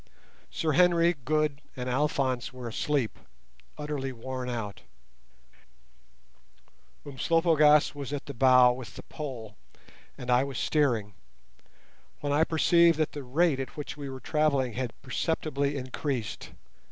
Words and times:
Sir 0.49 0.71
Henry, 0.71 1.13
Good, 1.25 1.61
and 1.75 1.87
Alphonse 1.87 2.51
were 2.51 2.67
asleep, 2.67 3.19
utterly 3.77 4.11
worn 4.11 4.49
out; 4.49 4.81
Umslopogaas 7.05 7.93
was 7.93 8.11
at 8.11 8.25
the 8.25 8.33
bow 8.33 8.73
with 8.73 8.95
the 8.95 9.03
pole, 9.03 9.55
and 10.17 10.31
I 10.31 10.43
was 10.43 10.57
steering, 10.57 11.13
when 12.19 12.33
I 12.33 12.43
perceived 12.43 12.97
that 12.97 13.11
the 13.11 13.21
rate 13.21 13.59
at 13.59 13.77
which 13.77 13.95
we 13.95 14.09
were 14.09 14.19
travelling 14.19 14.73
had 14.73 14.99
perceptibly 15.03 15.77
increased. 15.77 16.49